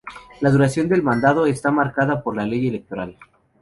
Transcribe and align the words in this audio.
La 0.39 0.49
duración 0.49 0.89
del 0.89 1.03
mandado 1.03 1.45
está 1.45 1.69
marcada 1.69 2.23
por 2.23 2.35
la 2.35 2.43
ley 2.47 2.67
electoral. 2.67 3.15